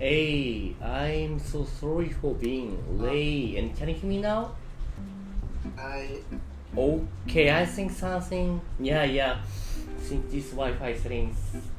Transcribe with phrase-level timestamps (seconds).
[0.00, 3.56] Hey, I'm so sorry for being late.
[3.56, 4.54] And can you hear me now?
[5.78, 6.20] I
[6.76, 8.60] Okay, I think something.
[8.78, 9.38] Yeah, yeah.
[10.06, 11.36] think this Wi-Fi settings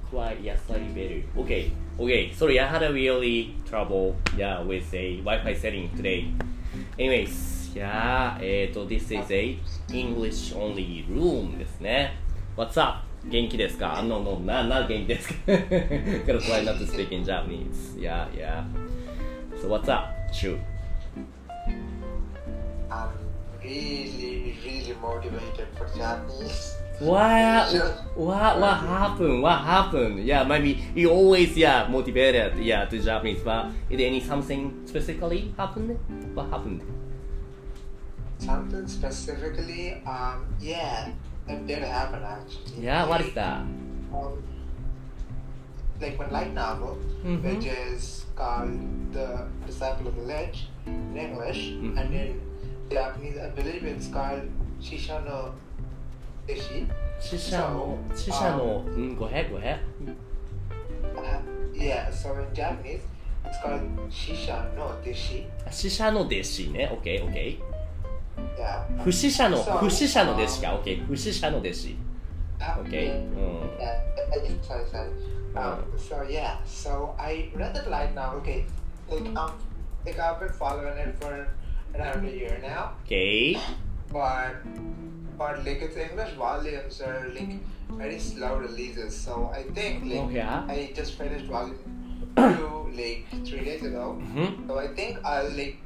[0.09, 1.21] quite yeah slightly better.
[1.41, 2.33] Okay, okay.
[2.33, 6.33] Sorry, I had a really trouble yeah with a Wi-Fi setting today.
[6.99, 8.37] Anyways, yeah.
[8.41, 9.57] えっと this is a
[9.93, 12.13] English only room ですね。
[12.55, 13.03] What's up?
[13.25, 17.97] 元気ですか No, no, な、な、元気ですか Gonna try not to speak in Japanese.
[17.97, 18.63] Yeah, yeah.
[19.61, 20.13] So what's up?
[20.31, 20.59] Shoot.
[22.89, 23.09] am
[23.63, 26.75] really really motivated for Japanese.
[26.99, 27.73] What?
[28.15, 28.59] What?
[28.59, 29.41] What happened?
[29.41, 30.25] What happened?
[30.25, 35.53] Yeah, maybe you always yeah motivated yeah to Japanese, but is there any something specifically
[35.57, 35.99] happened?
[36.33, 36.81] What happened?
[38.39, 41.09] Something specifically, um, yeah,
[41.46, 42.84] That did happen actually.
[42.84, 43.60] Yeah, what is that?
[44.14, 44.42] Um,
[46.00, 47.42] like when light novel, mm-hmm.
[47.42, 51.98] which is called The Disciple of the Lich in English, mm-hmm.
[51.98, 52.40] and in
[52.90, 54.42] Japanese, I believe it's called
[54.80, 55.52] shishano
[56.48, 56.88] Ishi.
[57.20, 58.16] Shishano.
[58.16, 58.78] so, no.
[58.78, 58.96] Um.
[58.96, 59.80] Mm, go ahead, go ahead.
[61.16, 61.38] Uh,
[61.72, 63.02] yeah, so in Japanese,
[63.44, 65.46] it's called shishano Deshi.
[65.68, 66.88] Shishano Deshi, ne?
[66.88, 67.58] Okay, okay.
[68.57, 69.03] Yeah.
[69.03, 70.67] 不死者のそう不死者の弟子か。
[70.83, 71.95] Okay 不死者の弟子。
[72.59, 73.13] Uh, Okay.
[73.13, 73.69] うん。
[73.79, 74.01] Yeah,
[74.33, 75.09] uh, sorry, sorry.
[75.55, 78.33] Um, so yeah, so I read it like now.
[78.41, 78.65] Okay,
[79.09, 79.53] like um,
[80.05, 81.47] like I've been following it for
[81.95, 83.57] around a year now, Okay.
[84.11, 84.55] but
[85.37, 87.59] but like its English volumes are like
[87.97, 89.15] very slow releases.
[89.15, 90.65] So I think like Oh yeah.
[90.67, 91.77] I just finished volume
[92.35, 94.17] two like three days ago.
[94.19, 94.67] うん。
[94.67, 95.77] So I think I'll like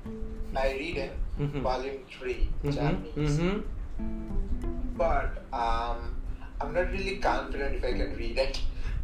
[0.56, 1.61] I read it mm-hmm.
[1.61, 2.71] volume 3 mm-hmm.
[2.71, 3.39] Japanese.
[3.39, 4.97] Mm-hmm.
[4.97, 6.17] But um,
[6.61, 8.61] I'm not really confident if I can read it.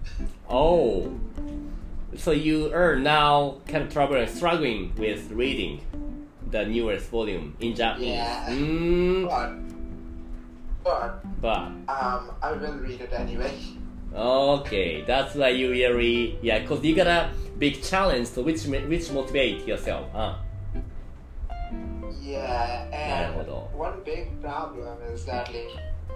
[0.49, 1.13] oh,
[2.17, 5.81] so you are now kind of trouble struggling with reading
[6.51, 8.09] the newest volume in Japanese.
[8.09, 8.47] Yeah.
[8.49, 9.29] Mm.
[9.29, 9.53] But,
[10.85, 13.53] but, but um, I will read it anyway.
[14.15, 18.29] Okay, that's why you really yeah, cause you got a big challenge.
[18.29, 20.35] So which which motivate yourself, huh?
[22.23, 23.35] Yeah, and
[23.75, 25.71] one big problem is that like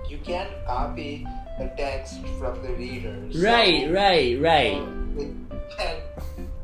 [0.09, 1.27] you can copy
[1.59, 3.34] the text from the readers.
[3.34, 4.87] So right, right, right.
[5.19, 5.34] You
[5.77, 5.97] can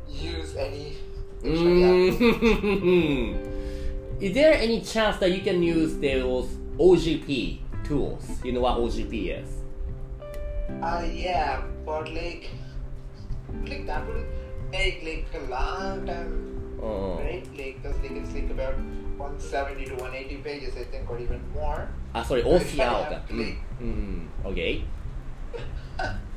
[0.07, 0.95] use any.
[1.43, 3.35] Mm-hmm.
[4.23, 6.47] is there any chance that you can use those
[6.79, 8.23] OGP tools?
[8.45, 9.49] You know what OGP is?
[10.81, 12.49] Uh, yeah, but like,
[13.65, 14.23] like that will
[14.71, 17.17] take like a long time, oh.
[17.19, 17.45] right?
[17.57, 18.75] Like, cause like it's like about
[19.18, 21.86] 170 to 180 pages, I think, or even more.
[22.12, 23.20] あ、それ OCR か。
[23.30, 23.58] うん。
[23.80, 24.28] うん。
[24.44, 24.82] OK?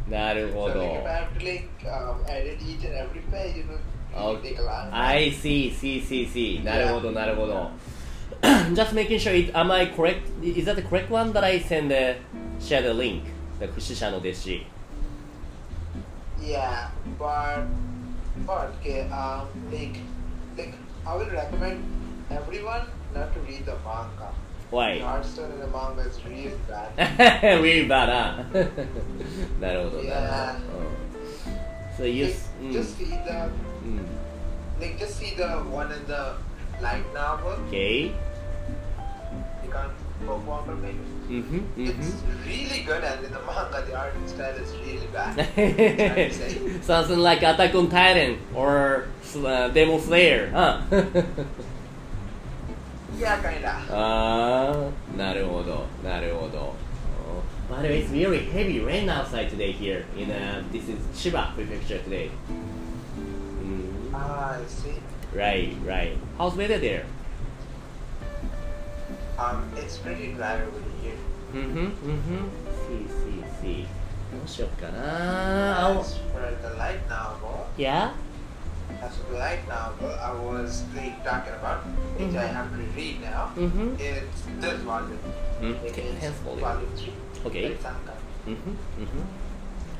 [0.09, 3.67] なるほ So ど like if。I have to like um, edit each and every page, it
[3.67, 3.77] will
[4.13, 4.49] really Okay.
[4.49, 4.93] take a long time.
[4.93, 6.63] I see, see, see, see.
[6.63, 7.69] なるほど、なるほど。
[8.73, 10.21] Just making sure, it, am I correct?
[10.43, 12.15] Is that the correct one that I send the,
[12.59, 13.23] share the link?
[13.59, 14.65] The 不死者の弟子。
[16.41, 17.63] Yeah, but
[18.47, 19.99] but okay, um, like
[20.57, 20.73] like
[21.05, 21.83] I will recommend
[22.29, 24.31] everyone not to read the manga.
[24.69, 25.01] The Why?
[25.01, 27.61] art style in the manga is really bad.
[27.61, 28.37] really bad, な。
[28.47, 28.63] なるほど、
[29.59, 29.99] な るほど。
[30.01, 30.55] Yeah.
[30.55, 31.01] うん
[31.97, 33.49] So you, Like, うん just see the
[33.83, 34.07] うん。
[34.79, 36.33] like just see the one in the
[36.81, 37.51] light novel.
[37.67, 38.05] Okay?
[38.05, 38.11] You
[39.69, 39.91] can't
[40.25, 40.93] go for me.
[41.29, 45.35] うんふん、うんふん It's really good, and in the manga, the art style is really bad.
[46.83, 49.05] Something like Attack on Titan or
[49.45, 50.81] uh, Demon Slayer, huh?
[53.19, 53.73] yeah, kinda.
[53.89, 56.73] あー、なるほど、なるほど。
[57.69, 61.53] Oh, By the way, it's really heavy rain outside today here in uh, this is Chiba
[61.55, 62.29] Prefecture today.
[63.63, 64.99] Mm, Ah, I see.
[65.33, 66.17] right, right.
[66.37, 67.05] How's weather there?
[69.37, 71.15] Um, it's pretty dry over here.
[71.53, 72.49] うんふん、うんふん。
[72.87, 73.85] See, see, see.
[74.31, 78.11] どうしよっかな As for the light novel, Yeah?
[79.02, 80.84] as of right now, I was
[81.24, 81.84] talking about,
[82.16, 82.38] which mm-hmm.
[82.38, 83.94] I have to read now, mm-hmm.
[83.98, 85.18] it's this volume.
[85.60, 85.86] Mm-hmm.
[85.86, 86.60] Okay, hence volume.
[86.60, 87.12] volume 3.
[87.46, 87.70] Okay.
[88.46, 88.70] Mm-hmm.
[89.02, 89.22] Mm-hmm.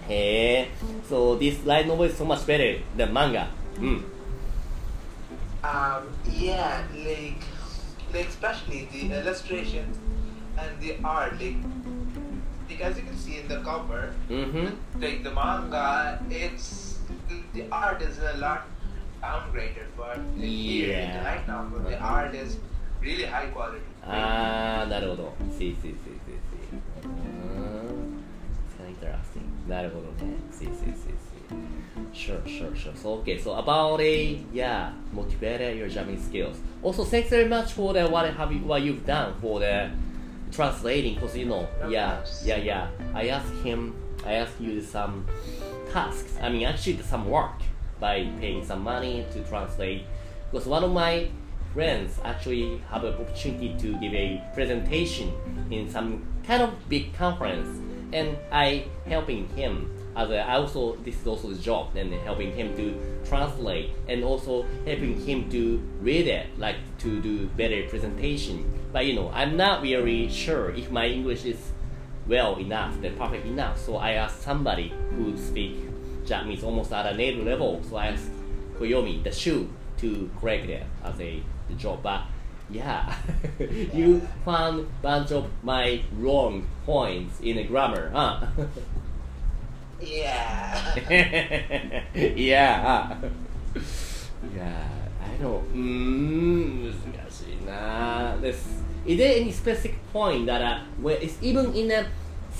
[0.06, 0.68] Hey,
[1.08, 3.48] so this light novel is so much better than manga.
[3.74, 4.02] Mm.
[5.64, 7.42] Um, yeah, like,
[8.14, 9.98] like especially the illustrations
[10.58, 11.56] and the art, like,
[12.70, 15.02] like as you can see in the cover, mm-hmm.
[15.02, 16.98] like the manga, it's
[17.52, 18.66] the art is a lot
[19.25, 21.23] downgraded, but like here in the Yeah.
[21.23, 22.15] light novel, the Uh-huh.
[22.15, 22.57] art is
[23.01, 23.81] really high quality.
[24.03, 25.33] あー、なるほど。
[25.57, 26.75] See, see, see, see, see.
[27.03, 28.21] うーん
[28.67, 29.69] It's kind of interesting.
[29.69, 30.35] なるほどね。
[30.51, 31.17] See, see, see, see.
[32.13, 32.93] Sure, sure, sure.
[32.95, 36.57] So, okay, so about a, yeah, motivated your Japanese skills.
[36.81, 39.89] Also, thanks very much for the, what, have you, what you've done for the
[40.51, 42.43] translating, because, you know, Of yeah, course.
[42.45, 42.87] yeah, yeah.
[43.13, 43.93] I asked him,
[44.25, 45.25] I asked you some
[45.91, 46.37] tasks.
[46.41, 47.51] I mean, actually, some work
[48.00, 50.04] by paying some money to translate.
[50.50, 51.28] Because one of my
[51.74, 55.32] friends actually have an opportunity to give a presentation
[55.70, 57.68] in some kind of big conference,
[58.12, 59.92] and I helping him.
[60.16, 62.94] As a, also this is also the job, and helping him to
[63.28, 68.64] translate, and also helping him to read it, like to do better presentation.
[68.92, 71.58] But you know, I'm not really sure if my English is
[72.26, 73.78] well enough, then perfect enough.
[73.78, 75.76] So I asked somebody who speak
[76.26, 78.26] Japanese almost at a native level so I slash
[78.78, 79.68] Koyomi, the Shu
[79.98, 82.02] to correct it as a the job.
[82.02, 82.22] But
[82.70, 83.14] yeah,
[83.58, 88.46] you found bunch of my wrong points in the grammar, huh?
[90.00, 90.94] yeah.
[92.14, 93.16] yeah.
[94.54, 94.88] yeah.
[95.22, 95.74] I don't.
[95.74, 96.92] Mm,
[98.40, 98.62] This,
[99.04, 102.06] is there any specific point that uh, where it's even in a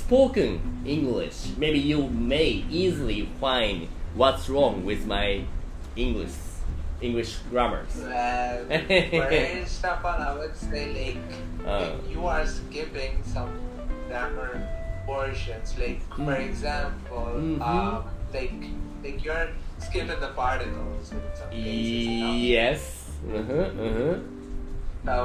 [0.07, 5.43] spoken English, maybe you may easily find what's wrong with my
[5.97, 6.31] English,
[7.01, 7.91] English grammars.
[7.99, 11.99] Well, for example, I would say like, Uh.
[12.09, 13.51] you are skipping some
[14.09, 14.63] grammar
[15.07, 15.75] portions.
[15.83, 16.47] Like for Mm.
[16.51, 17.59] example, Mhm.
[17.71, 18.05] um,
[18.37, 18.55] like
[19.03, 19.49] like you're
[19.83, 22.07] skipping the particles in some cases.
[22.07, 22.33] You know?
[22.55, 22.83] Yes.
[23.27, 24.15] Uh-huh, uh-huh.
[25.05, 25.19] So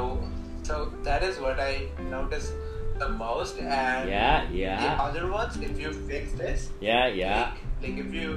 [0.66, 0.76] so
[1.06, 2.54] that is what I noticed
[3.02, 3.58] the most.
[3.60, 4.98] And Yeah, the yeah.
[5.08, 7.52] other ones, if you fix this, Yeah, yeah.
[7.82, 8.30] like, like if you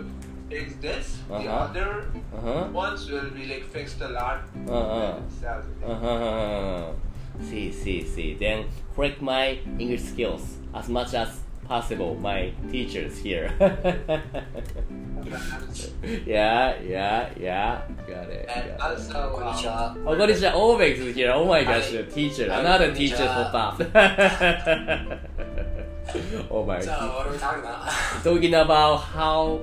[0.51, 1.65] fix this, the Uh-huh.
[1.69, 1.89] other
[2.37, 2.65] Uh-huh.
[2.73, 4.45] ones will be like fixed a lot.
[4.55, 5.67] Themselves.
[5.85, 6.93] Uh-huh.
[7.51, 8.29] See, see, see.
[8.35, 10.45] Then correct my English skills
[10.75, 13.53] as much as possible my teachers here.
[16.27, 17.83] yeah, yeah, yeah.
[18.07, 18.49] Got it.
[18.55, 19.17] And got also, it.
[19.17, 20.03] Um, oh, Konnichiwa.
[20.07, 20.43] Oh, is
[21.13, 21.33] here.
[21.35, 22.51] Oh my gosh, the teacher.
[22.51, 23.81] I, Another teacher for up.
[26.51, 26.81] oh my.
[26.81, 27.89] So what are we talking about?
[28.23, 29.61] talking about how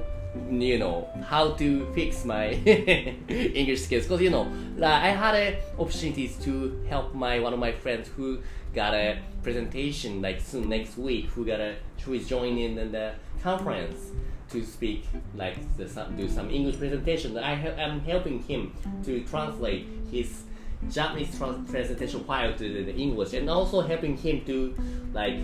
[0.49, 2.51] you know how to fix my
[3.29, 4.03] English skills.
[4.03, 8.09] Because you know like I had a opportunities to help my one of my friends
[8.15, 8.39] who
[8.73, 13.13] got a presentation like soon next week who got a who is joining in the
[13.43, 14.11] conference
[14.49, 15.05] to speak
[15.35, 17.37] like the, some, do some English presentation.
[17.37, 18.73] I am helping him
[19.05, 20.43] to translate his
[20.89, 24.75] Japanese trans- presentation file to the, the English and also helping him to
[25.13, 25.35] like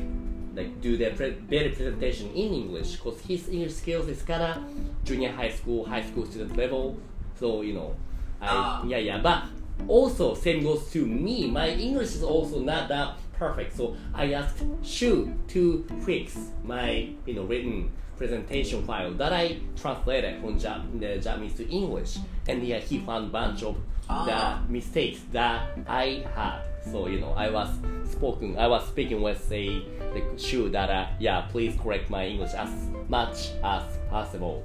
[0.58, 4.58] like do their pre- better presentation in English because his English skills is kind of
[5.06, 6.98] junior high school, high school student level.
[7.40, 7.96] So you know,
[8.42, 8.84] I Ah.
[8.86, 9.22] yeah yeah.
[9.22, 9.44] But
[9.88, 11.48] also same goes to me.
[11.52, 13.76] My English is also not that perfect.
[13.76, 20.42] So I asked Shu to fix my you know written presentation file that I translated
[20.42, 22.18] from Jap- the Japanese to English,
[22.48, 23.78] and yeah, he found bunch of
[24.10, 24.62] Ah.
[24.66, 26.62] the mistakes that I had.
[26.92, 27.70] So you know, I was
[28.10, 28.58] spoken.
[28.58, 29.82] I was speaking with a
[30.14, 32.70] the Shu that uh, yeah, please correct my English as
[33.10, 34.64] much as possible.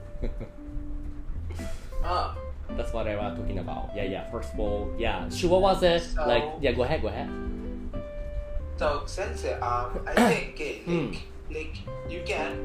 [2.04, 2.34] uh,
[2.76, 3.90] That's what I was talking about.
[3.94, 4.30] Yeah, yeah.
[4.30, 5.28] First of all, yeah.
[5.28, 6.00] Shu, what was it?
[6.02, 6.72] So- like, yeah.
[6.72, 7.28] Go ahead, go ahead.
[8.81, 11.11] so sensei, um, I think eh, Hmm.
[11.11, 11.75] like, like
[12.09, 12.57] you can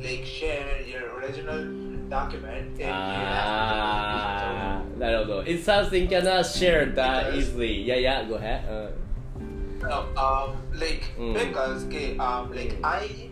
[0.00, 1.66] like share your original
[2.08, 5.42] document if you Ah, haveなるほど.
[5.44, 7.82] It's something cannot share that Because- easily.
[7.84, 8.24] Yeah, yeah.
[8.28, 8.64] Go ahead.
[8.68, 8.88] Uh,
[9.80, 9.86] to.
[9.88, 11.34] No, um, like Mm.
[11.34, 12.84] because okay, um, like Mm.
[12.84, 13.30] I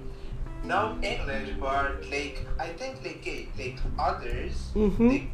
[0.65, 5.09] know English, but like I think like eh, like others, Mhm.
[5.11, 5.27] like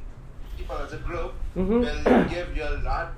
[0.56, 1.80] people as a group Mhm.
[1.84, 3.12] will give you a lot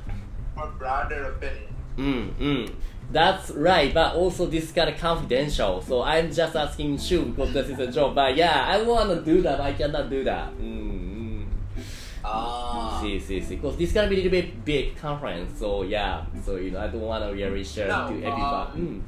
[0.56, 1.70] more broader opinion.
[1.96, 2.70] Mm, mm.
[3.11, 5.81] That's right, but also this is kind of confidential.
[5.81, 8.13] So I'm just asking Shu because this is a job.
[8.13, 10.51] But yeah, I want to do that, but I cannot do that.
[10.57, 11.45] Mm, mm.
[12.23, 13.55] あ See, see, see.
[13.55, 15.57] Because this is gonna be a little bit big conference.
[15.57, 18.79] So yeah, so you know, I don't want to really share No, to everybody.
[18.79, 19.01] Mm.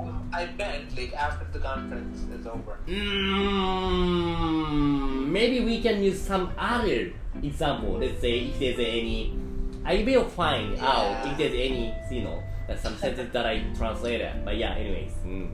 [0.00, 2.76] Um, I meant like after the conference is over.
[2.86, 3.68] Mm,
[5.28, 7.98] maybe we can use some other example.
[7.98, 9.32] Let's say if there's any,
[9.84, 14.45] I will find out if there's any, you know, uh, some sentence that I translated.
[14.45, 15.11] But yeah, anyways.
[15.25, 15.49] Mm.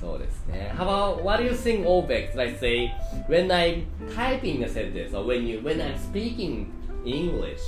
[0.00, 0.72] そうですね。
[0.76, 2.36] How about what do you think OBEX?
[2.36, 2.92] Like say
[3.26, 6.66] when I'm typing a sentence or when you when I'm speaking
[7.06, 7.60] English,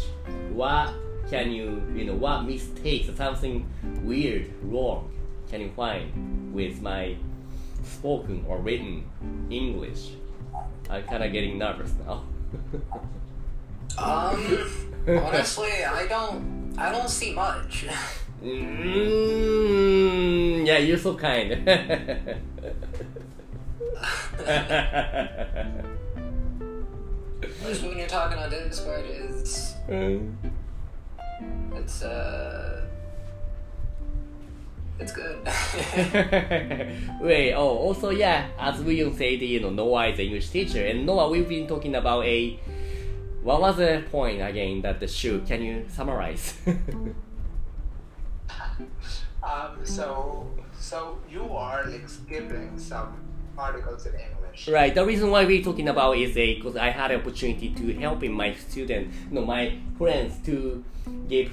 [0.52, 0.92] what
[1.30, 3.64] can you you know what mistakes or something
[4.04, 5.08] weird wrong
[5.48, 7.16] can you find with my
[7.82, 9.04] spoken or written
[9.50, 10.10] English?
[10.90, 12.24] I'm kind of getting nervous now.
[13.98, 17.86] Um, honestly, I don't, I don't see much.
[18.43, 18.55] Mm,
[20.65, 21.63] yeah, you're so kind.
[27.61, 32.85] When you're talking on Discord, it's, it's uh,
[34.99, 35.37] it's good.
[37.21, 41.05] Wait, oh, also, yeah, as William said, you know, Noah is an English teacher, and
[41.05, 42.59] Noah, we've been talking about a.
[43.43, 45.41] What was the point again that the Shu?
[45.41, 46.55] Can you summarize?
[49.43, 50.47] Um, so,
[50.77, 53.15] so you are like skipping some
[53.57, 54.67] articles in English.
[54.67, 58.33] right, the reason why we're talking about is because I had an opportunity to helping
[58.33, 60.83] my student, no, my friends to
[61.27, 61.51] give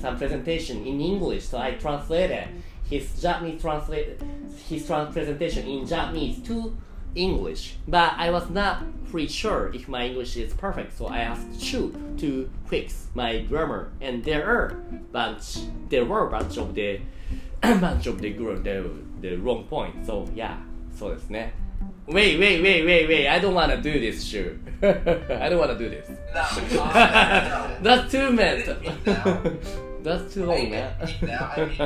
[0.00, 2.48] some presentation in English, so I translated
[2.88, 4.20] his Japanese translate
[4.68, 6.76] his presentation in Japanese to
[7.14, 11.60] English, but I was not pretty sure if my English is perfect, so I asked
[11.60, 14.74] Chu to fix my grammar, and there are
[15.12, 17.00] bunch, there were bunch of the
[17.62, 18.90] bunch of the the
[19.20, 20.06] the wrong point.
[20.06, 20.58] So yeah,
[20.96, 21.52] so it's ne.
[22.06, 23.28] Wait, wait, wait, wait, wait!
[23.28, 24.58] I don't want to do this, Chu.
[24.82, 26.08] I don't want to do this.
[26.34, 27.96] No, uh, no.
[27.96, 29.84] That's too much.
[30.04, 30.16] didn't mean now.
[30.16, 30.94] That's too long, man.
[31.00, 31.06] I
[31.64, 31.80] mean,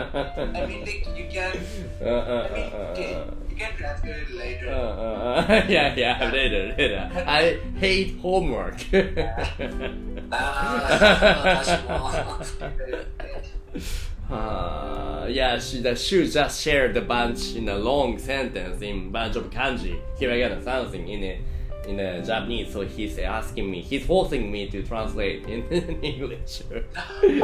[0.56, 1.56] I mean, like you can,
[2.00, 4.68] Uh, uh, I mean, uh, uh, you can translate it uh, later.
[4.68, 7.24] uh, uh, yeah, yeah, later, later.
[7.26, 8.78] I hate homework.
[10.30, 11.98] Ah.
[14.30, 19.36] Uh, yeah, she, the Shu just shared a bunch in a long sentence in bunch
[19.36, 21.40] of kanji, Here I hiragana, something in a,
[21.88, 22.72] in a Japanese.
[22.72, 26.62] So he's asking me, he's forcing me to translate in, in English.
[26.68, 27.42] Person,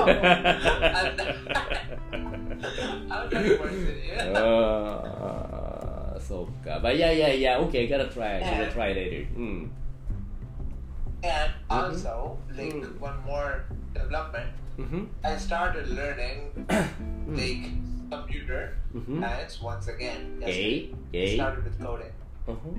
[4.37, 7.59] uh, so, but yeah, yeah, yeah.
[7.59, 9.27] Okay, gotta try, gotta try later.
[9.37, 9.69] Mm.
[11.23, 12.99] And also, like Mm.
[13.01, 15.05] one more development, Mm-hmm.
[15.23, 16.51] I started learning
[17.29, 17.71] like
[18.11, 19.21] computer Mm-hmm.
[19.23, 20.43] science once again.
[20.43, 21.35] Yay, I yay.
[21.37, 22.13] started with coding,
[22.49, 22.71] Uh-huh.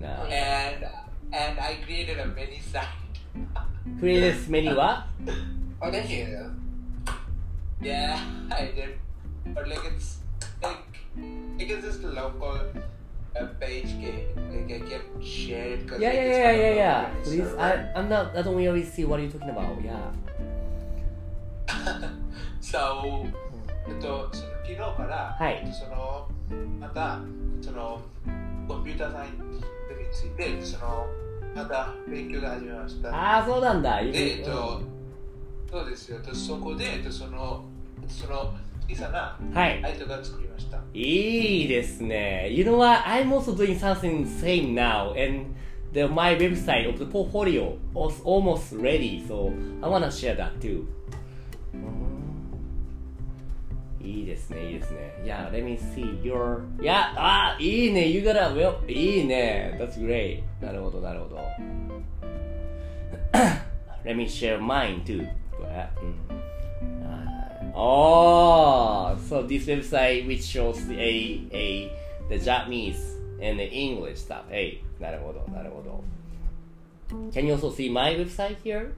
[0.00, 0.84] Now, and
[1.32, 2.84] and I created a mini site.
[3.98, 5.04] create as many what?
[5.82, 6.50] Oh, did you?
[7.80, 8.18] Yeah,
[8.50, 8.96] I did,
[9.54, 10.18] but like it's
[10.62, 10.84] like
[11.58, 12.56] like it's just a local
[13.36, 14.32] uh, page game.
[14.48, 15.86] Like I can share it.
[15.88, 17.00] 'cause, Yeah, like, yeah, it's yeah, on a yeah, yeah.
[17.08, 17.60] local Please, server.
[17.60, 18.36] I, I'm not.
[18.36, 19.76] I don't really see what you're talking about.
[19.84, 20.12] Yeah.
[22.60, 23.26] so
[23.88, 26.28] えっと、その昨日から、はいえっとその
[26.80, 27.20] また
[27.62, 28.00] その
[28.66, 29.62] コンピューターサイエンスに
[30.11, 31.07] ついてその
[31.55, 33.09] また勉強が始めました。
[33.09, 34.01] ああ、そうなんだ。
[34.01, 34.81] いで、えるっと、
[35.69, 36.19] そうですよ。
[36.21, 37.63] とそこで、えっと、その
[38.07, 38.53] その
[38.87, 39.81] 小さなはい。
[39.81, 40.77] サイトが作りました。
[40.93, 42.49] いいですね。
[42.51, 43.03] You know what?
[43.05, 45.53] I'm also doing something same now, and
[45.93, 49.51] the my website of the portfolio was almost ready, so
[49.81, 50.85] I wanna share that too.
[54.00, 55.14] いいですね、いいですね。
[55.24, 56.60] Yeah, let me see your.
[56.78, 58.86] Yeah, あ、いいね、You got a well.
[58.90, 60.42] いいね、That's great.
[60.60, 61.38] なるほど、なるほど。
[64.04, 65.26] let me share mine too.
[65.50, 65.88] これ。
[66.02, 66.36] うん。
[67.78, 71.92] Oh, so this website which shows a a
[72.30, 74.44] the Japanese and the English stuff.
[74.48, 76.02] Hey, なるほど、なるほど。
[77.32, 78.92] Can you also see my website here?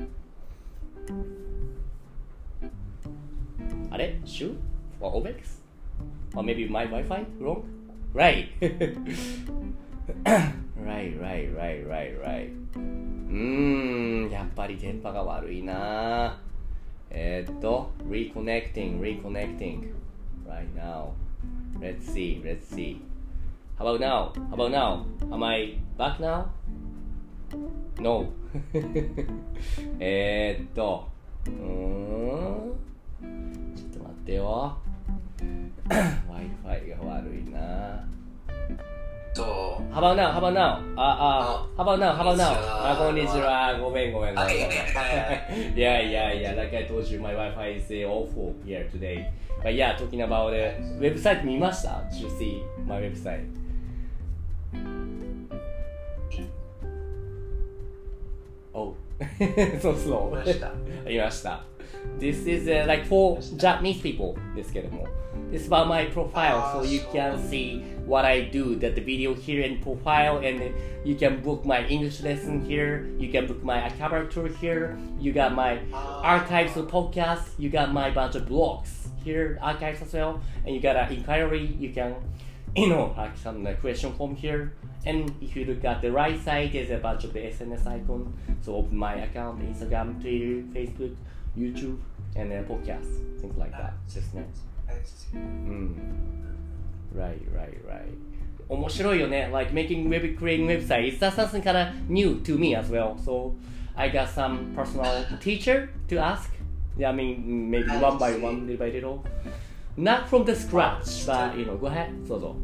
[3.91, 4.55] あれ Shoot?
[5.04, 5.36] or OBEX?
[6.34, 7.64] Or maybe my Wi-Fi wrong?
[8.14, 8.50] Right.
[10.76, 12.50] right, right, right, right, right.
[12.76, 16.40] うーん、やっぱり電波が悪いな
[17.10, 19.94] えーっと、reconnecting, reconnecting.
[20.48, 21.14] Right now.
[21.80, 23.02] Let's see, let's see.
[23.78, 24.32] How about now?
[24.50, 25.06] How about now?
[25.32, 26.46] Am I back now?
[28.00, 28.30] No.
[30.00, 31.08] えーっと、
[31.48, 32.74] うーん。
[33.76, 34.78] ちょっと待ってよ。
[35.90, 38.08] Wi-Fi が悪いな。
[39.36, 44.36] と、ハバナウ、ハバナウ、あ、あ、ハバナウ、ハバナウ、あ、こんにちは、ごめん、ごめん。
[44.36, 45.78] ごめん。
[45.78, 49.30] いやいやいや、だから当時、my Wi-Fi is awful here today.
[49.62, 53.44] But yeah, talking about the website 見ました ?Did you see my website?
[58.74, 58.96] Oh,
[59.82, 60.30] so slow.
[61.10, 61.64] いました。
[62.20, 65.08] This is、uh, like for Japanese people ですけども。
[65.54, 68.76] It's about my profile, so you can see what I do.
[68.78, 70.74] That the video here in profile, and
[71.06, 73.06] you can book my English lesson here.
[73.20, 74.98] You can book my Akabane tour here.
[75.20, 77.54] You got my archives of podcasts.
[77.60, 78.90] You got my bunch of blogs
[79.24, 80.42] here, archives as well.
[80.66, 81.78] And you got an inquiry.
[81.80, 82.16] You can,
[82.76, 84.74] you know, like some uh, question form here.
[85.06, 88.34] And if you look at the right side, there's a bunch of the SNS icon.
[88.62, 91.16] So open my account, Instagram, Twitter, Facebook,
[91.56, 92.00] YouTube,
[92.36, 93.94] and uh, podcasts, things like that.
[94.12, 95.37] Just next I see.
[95.37, 95.97] うん。
[97.17, 98.09] Right, right, right.
[98.69, 99.49] 面白いよね。
[99.53, 101.17] Like making web creating website.
[101.17, 103.17] It's not something kind of new to me as well.
[103.25, 103.55] So
[103.97, 106.51] I got some personal teacher to ask.
[106.99, 108.41] Yeah, I mean maybe I one by see.
[108.41, 109.25] one, little by little.
[109.97, 112.11] Not from the scratch, but you know, go ahead.
[112.27, 112.57] そうぞ。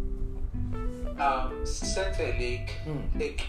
[1.16, 3.20] Um, Sensei, like, Mm.
[3.20, 3.42] like,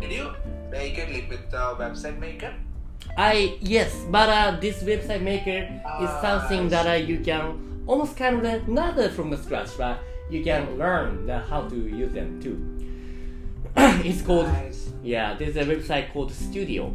[0.00, 0.30] did you
[0.70, 2.52] make it like with the website maker?
[3.16, 5.62] I yes, but uh, this website maker
[6.02, 7.54] is Ah, something I that uh, you can
[7.88, 9.98] almost kind of uh, not uh, from the scratch, but
[10.30, 12.58] you can learn the, how to use them too.
[13.76, 14.90] it's called Nice.
[15.02, 15.34] yeah.
[15.34, 16.92] There's a website called Studio.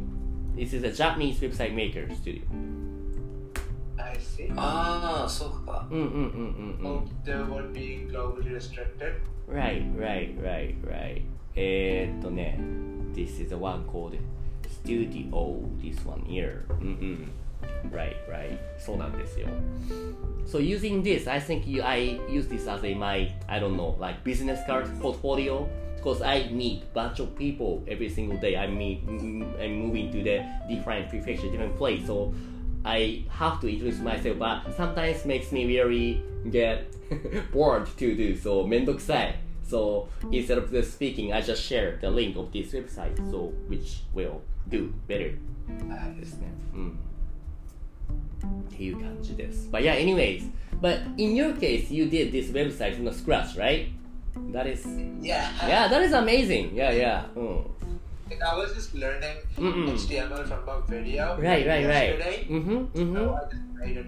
[0.56, 2.44] This is a Japanese website maker studio.
[3.98, 4.52] I see.
[4.56, 5.88] ああ、そうか。
[5.92, 6.88] Mm mm mm mm mm.
[6.88, 9.14] Oh, they would be globally restricted.
[9.48, 11.22] Right, right, right, right.
[11.56, 12.60] えーっとね、
[13.14, 14.18] This is the one called
[14.84, 15.60] Studio.
[15.82, 16.62] This one here.
[16.70, 17.32] うんうん。
[17.92, 18.58] Right, right.
[18.78, 19.48] そうなんですよ。
[20.46, 24.24] So using this, I think you, I use this as a my, I don't know, like
[24.24, 25.68] business card portfolio.
[25.98, 28.56] Because I meet bunch of people every single day.
[28.56, 32.08] I meet, mm, I'm moving to the different prefecture, different place.
[32.08, 32.34] So
[32.86, 36.88] I have to introduce myself, but sometimes makes me very get
[37.52, 38.36] bored to do.
[38.38, 39.36] So めんどくさい
[39.68, 44.04] So instead of just speaking, I just share the link of this website, so which
[44.16, 45.38] will do better
[46.18, 46.48] ですね。
[46.74, 47.00] うん。
[48.70, 49.70] っていう感じです。
[49.72, 50.50] But yeah, anyways,
[50.82, 53.88] but in your case, you did this website from the scratch, right?
[54.54, 54.86] That is,
[55.22, 55.50] Yeah.
[55.68, 56.74] yeah, that is amazing.
[56.74, 57.24] Yeah, yeah.
[57.36, 57.66] うん。
[58.30, 59.90] Like, I was just learning Mm-mm.
[59.96, 62.20] HTML from a video Right, right, right.
[62.20, 62.46] yesterday.
[62.48, 63.16] Mm-hmm, mm-hmm.
[63.16, 64.06] So I just made it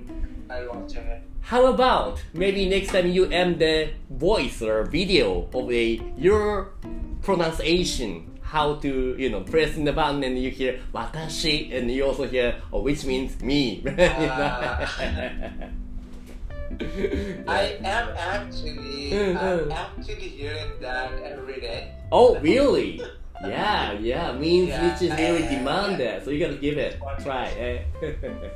[0.47, 1.21] while watching it.
[1.41, 6.69] How about maybe next time you add the voice or video of a your
[7.23, 12.26] pronunciation, how to you know pressing the button and you hear watashi and you also
[12.26, 13.82] hear oh, which means me.
[17.48, 21.92] I am actually, I'm actually hearing that every day.
[22.12, 23.00] oh really?
[23.44, 26.24] Yeah, yeah, means Yeah, which is very yeah, demanded.
[26.24, 27.46] So you gotta give it a try.
[27.52, 27.84] eh?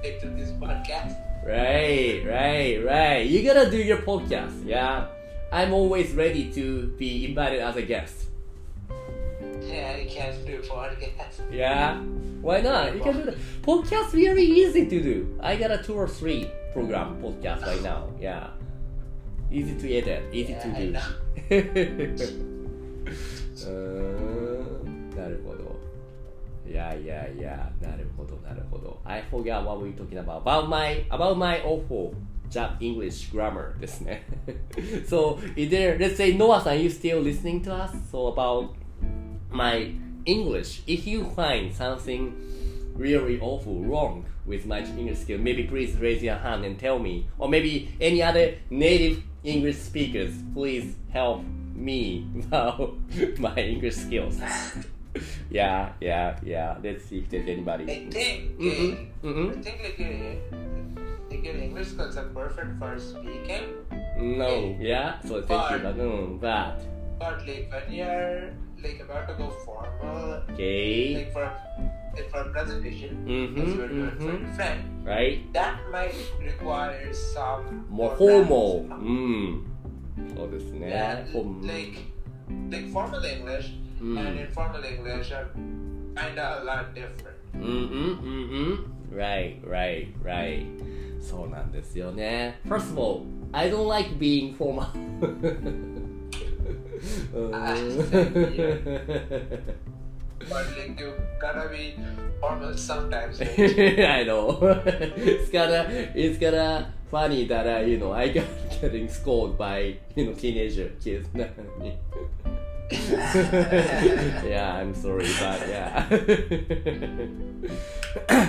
[0.03, 1.15] Into this podcast.
[1.45, 3.27] Right, right, right.
[3.27, 5.07] You gotta do your podcast, yeah.
[5.53, 8.27] I'm always ready to be invited as a guest.
[9.90, 11.42] Yeah, I can't do podcast.
[11.52, 11.98] Yeah.
[12.42, 12.96] Why not?
[12.96, 13.36] You can do that.
[13.64, 15.38] Podcast very easy to do.
[15.42, 18.10] I got a two or three program podcast right now.
[18.20, 18.50] Yeah.
[19.52, 20.92] Easy to edit, easy Yeah, to I do.
[20.92, 21.02] know.
[23.56, 23.70] うー
[24.88, 25.76] んなるほど。
[26.70, 29.00] いやいやいや、なるほどなるほど。
[29.06, 30.42] I forgot what we talking about.
[30.44, 32.14] About my, about my awful
[32.50, 34.24] Jap English grammar ですね。
[35.08, 37.92] so, either, let's say Noah さん you still listening to us?
[38.12, 38.74] So about
[39.53, 39.93] my
[40.27, 42.35] English, if you find something
[42.95, 47.27] really awful wrong with my English skill, maybe please raise your hand and tell me.
[47.39, 51.43] Or maybe any other native English speakers, please help
[51.75, 52.95] me about
[53.39, 54.39] my English skills.
[55.51, 56.77] yeah, yeah, yeah.
[56.83, 57.85] Let's see if there's anybody.
[57.85, 58.93] I think, Mhm,
[59.25, 59.59] uh, mhm.
[59.59, 60.35] I think like your,
[61.31, 63.65] like your English skills are perfect for speaking,
[64.21, 65.19] No, yeah.
[65.25, 66.85] So thank you, but no, but
[67.19, 71.52] but like when you're like about to go formal, okay, like for
[72.16, 74.42] like for a presentation, Mhm, as you're doing for mhm.
[74.42, 75.54] your friend, right?
[75.54, 78.84] that might require some More more formal.
[78.88, 79.04] balance.
[79.06, 79.66] うん。
[80.36, 80.88] そうですね。
[80.88, 82.00] Yeah, フォーム like
[82.72, 84.18] like formal English Mm.
[84.20, 85.48] and informal English are
[86.16, 87.36] kinda a lot different.
[87.56, 89.18] うんうんうんうん。
[89.18, 90.66] Right, right, right.
[91.22, 92.60] そうなんですよね。
[92.68, 93.22] First of all,
[93.52, 94.86] I don't like being formal.
[97.35, 97.55] うー
[99.77, 99.91] ん
[100.49, 101.97] But like you gotta be
[102.41, 103.41] formal sometimes.
[103.43, 104.59] I know.
[105.17, 108.47] it's kinda, it's kinda funny that uh, you know I got
[108.81, 111.29] getting scolded by you know teenager kids.
[114.51, 116.09] yeah, I'm sorry, but yeah.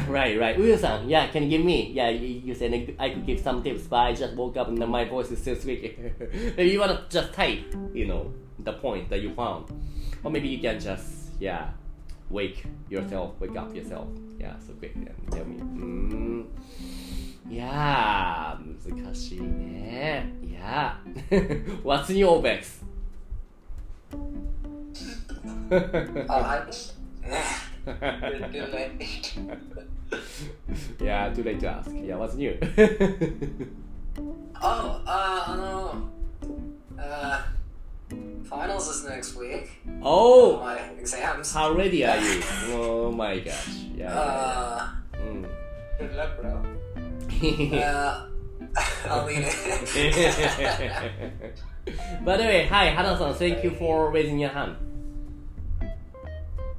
[0.08, 0.58] right, right.
[0.58, 1.92] Uyo-san, yeah, can you give me?
[1.92, 4.80] Yeah, you, you said I could give some tips, but I just woke up and
[4.88, 5.96] my voice is still squeaky.
[6.58, 9.69] maybe you wanna just type, you know, the point that you found,
[10.25, 11.71] or maybe you can just, yeah,
[12.31, 14.09] wake yourself, wake up yourself.
[14.39, 15.57] Yeah, so quick and tell me.
[15.57, 16.47] Mm.
[17.49, 20.33] いやー、難しいね。
[20.43, 21.83] いや ー。
[21.85, 22.85] What's new, Obex?
[26.29, 26.63] Oh, I,
[27.87, 29.39] Too late.
[31.01, 31.91] yeah, too late to ask.
[31.93, 32.59] Yeah, what's new?
[34.61, 36.09] oh, uh, I know.
[36.99, 37.43] Uh,
[38.51, 39.71] finals is next week.
[40.03, 41.53] oh, My exams.
[41.53, 42.41] how ready are you?
[42.73, 43.69] Oh my gosh.
[43.95, 44.13] Yeah.
[44.13, 45.49] Uh, yeah, yeah.
[45.99, 46.63] Good luck, bro.
[47.29, 47.83] Mm.
[47.83, 48.27] uh,
[49.09, 49.55] I'll leave it.
[52.25, 53.35] By the way, hi, Hana-san.
[53.35, 54.77] Thank you for raising your hand.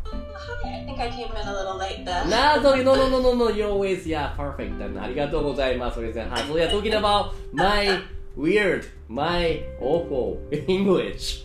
[0.04, 2.26] Hi, I think I came in a little late there.
[2.26, 3.50] No, no, no, no, no, no, no.
[3.50, 4.80] You're always, yeah, perfect.
[4.82, 5.96] And ありがとうございます。
[5.96, 6.42] それで、はい。
[6.44, 8.02] So yeah, talking about my
[8.37, 11.43] weird, my awful English.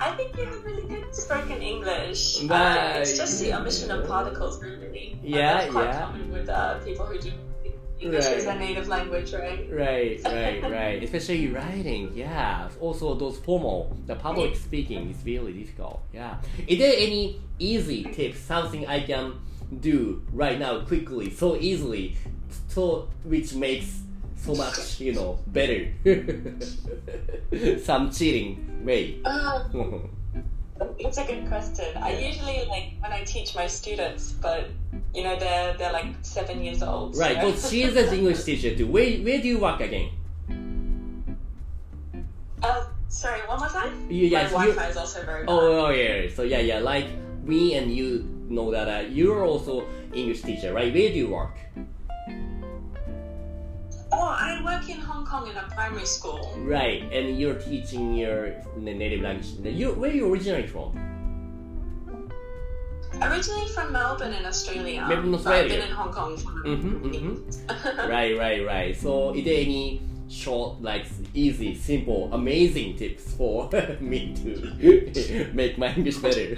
[0.00, 2.44] I think you have really good spoken English.
[2.50, 5.18] Uh, it's just the omission of particles, really.
[5.22, 6.00] Yeah, that's quite yeah.
[6.00, 7.32] common with uh, people who do
[8.00, 8.36] English Right.
[8.36, 9.66] as their native language, right?
[9.70, 11.02] Right, right, right.
[11.02, 12.68] Especially writing, yeah.
[12.80, 16.02] Also, those formal, the public speaking is really difficult.
[16.12, 16.36] Yeah.
[16.66, 19.34] Is there any easy tips, something I can
[19.80, 22.16] do right now quickly, so easily,
[22.68, 24.02] so which makes
[24.44, 25.88] so much, you know, better?
[27.78, 29.22] Some cheating way.
[29.24, 30.10] Um,
[30.98, 31.86] it's a good question.
[31.96, 34.68] I usually like when I teach my students, but
[35.14, 37.16] you know they're they're like seven years old.
[37.16, 37.40] right.
[37.40, 38.86] so- So she is an English teacher too.
[38.88, 40.10] Where where do you work again?
[42.62, 44.10] Uh, sorry, one more time.
[44.10, 45.52] You- yes, my Wi-Fi is also very bad.
[45.52, 46.28] Oh, oh yeah.
[46.34, 46.78] So yeah, yeah.
[46.80, 47.06] Like
[47.44, 50.92] me and you know that uh, you're also English teacher, right?
[50.92, 51.56] Where do you work?
[54.24, 56.54] Oh, I work in Hong Kong in a primary school.
[56.56, 59.48] Right, and you're teaching your native language.
[59.62, 60.96] You where are you originally from?
[63.20, 65.04] Originally from Melbourne in Australia.
[65.06, 65.68] Melbourne, but I've Australia.
[65.76, 68.08] been in Hong Kong for Mhm, mhm.
[68.08, 68.96] right, right, right.
[68.96, 73.68] So, is there any short, like easy, simple, amazing tips for
[74.00, 76.56] me to make my English better?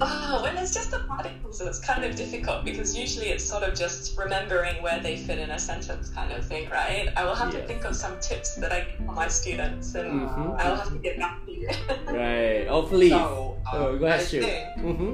[0.00, 3.74] Oh, when it's just the particles, it's kind of difficult because usually it's sort of
[3.74, 7.08] just remembering where they fit in a sentence kind of thing, right?
[7.16, 7.62] I will have Yes.
[7.62, 10.58] to think of some tips that I give my students and Mhm.
[10.58, 11.68] I will have to get back to you.
[12.10, 12.66] right.
[12.66, 13.10] hopefully.
[13.10, 14.42] So, um, oh, go ahead, I shoot.
[14.44, 15.12] think, Mm-hmm.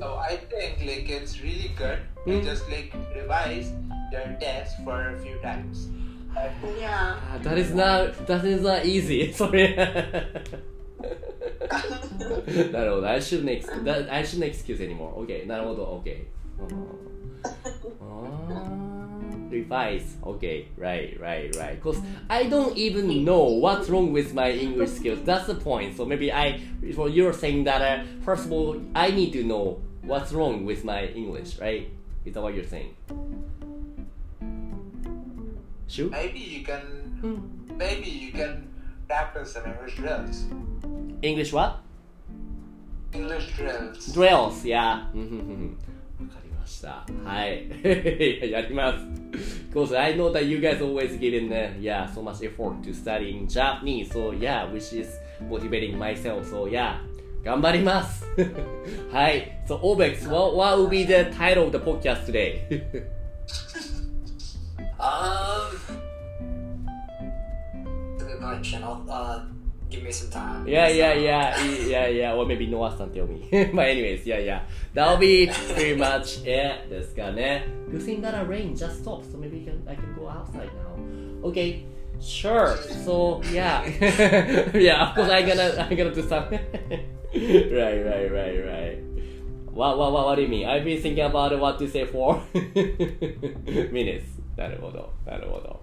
[0.00, 2.44] so I think like it's really good to Mm.
[2.44, 3.72] just like revise
[4.12, 5.88] your test for a few times.
[6.36, 7.16] And yeah.
[7.16, 9.32] Ah, that is not that is not easy.
[9.40, 9.74] Sorry.
[12.71, 13.07] なるほど。
[13.09, 15.13] I shouldn't ex that I shouldn't excuse anymore.
[15.23, 15.45] Okay.
[15.47, 16.01] なるほど。
[16.03, 16.25] Okay.
[18.01, 18.95] あー
[19.51, 20.17] Revise.
[20.23, 20.67] Okay.
[20.77, 21.17] Right.
[21.19, 21.55] Right.
[21.55, 21.75] Right.
[21.81, 25.19] Because I don't even know what's wrong with my English skills.
[25.23, 25.95] That's the point.
[25.95, 26.59] So maybe I.
[26.95, 30.83] So you're saying that uh, first of all, I need to know what's wrong with
[30.83, 31.89] my English, right?
[32.25, 32.95] Is that what you're saying?
[35.87, 36.09] Sure.
[36.09, 36.81] maybe you can
[37.21, 37.77] Hmm.
[37.77, 38.67] maybe you can
[39.09, 40.45] practice some English drills.
[41.21, 41.79] English what?
[43.13, 44.13] English drills.
[44.13, 45.09] drills, yeah.
[45.13, 45.77] うんうんうん
[46.19, 47.05] うんわかりました。
[47.23, 48.51] はい。
[48.51, 49.05] やります。
[49.73, 53.47] Because I know that you guys always give in, uh, yeah, so much effort to studying
[53.47, 54.11] Japanese.
[54.11, 55.09] So yeah, which is
[55.49, 56.45] motivating myself.
[56.45, 56.99] So yeah,
[57.43, 58.25] 頑張ります。
[59.11, 59.61] はい。
[59.67, 62.67] So Obex, what, what will be the title of the podcast today?
[64.97, 65.98] Um,
[68.49, 68.83] it's a good question.
[68.83, 69.41] I'll, uh,
[69.89, 70.67] give me some time.
[70.67, 72.33] Yeah, yeah, So- yeah, yeah, yeah.
[72.33, 73.47] Or maybe Noah-san tell me.
[73.73, 74.61] but anyways, yeah, yeah.
[74.93, 77.65] That'll be pretty much it ですかね。
[77.91, 81.47] Good thing that a rain just stopped, so maybe I can, I can go outside now.
[81.49, 81.85] Okay,
[82.19, 82.75] sure.
[83.05, 83.85] So yeah,
[84.73, 85.09] yeah.
[85.09, 86.49] Of course, I'm gonna I'm gonna do some.
[86.49, 88.97] right, right, right, right.
[89.71, 90.65] What, what, what, what do you mean?
[90.67, 92.41] I've been thinking about what to say for
[93.91, 94.25] minutes.
[94.57, 95.81] なるほど、なるほど。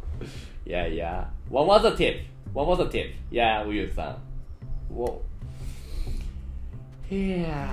[0.64, 1.26] Yeah, yeah.
[1.50, 2.20] What was the tip?
[2.57, 3.13] What was the tip?
[3.29, 4.17] Yeah, ウユさん。
[4.91, 5.21] Whoa.
[7.07, 7.67] Yeah,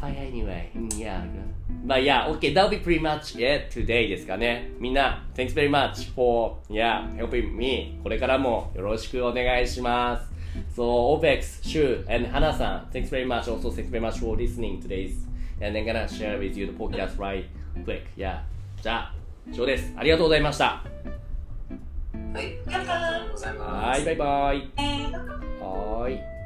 [0.00, 1.26] but anyway, yeah.
[1.84, 4.70] But yeah, okay, that'll be pretty much it today ですかね。
[4.78, 7.98] みんな、thanks very much for, yeah, helping me.
[8.04, 10.32] これからもよろしくお願いします。
[10.80, 10.84] So,
[11.18, 13.52] Opex, Shu, and Hana さん thanks very much.
[13.52, 15.16] Also, thanks very much for listening today's.
[15.60, 17.46] And I'm gonna share with you the podcast right
[17.84, 18.04] quick.
[18.16, 18.42] Yeah.
[18.80, 19.14] じゃあ、
[19.50, 19.92] 以上です。
[19.96, 20.84] ありがとうございました。
[22.38, 23.58] はい、バイバイ。
[23.88, 24.70] はい、バイバイ。
[25.60, 26.37] はい。